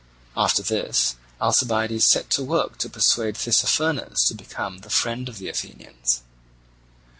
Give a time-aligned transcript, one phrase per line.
[0.35, 5.47] After this Alcibiades set to work to persuade Tissaphernes to become the friend of the
[5.47, 6.23] Athenians.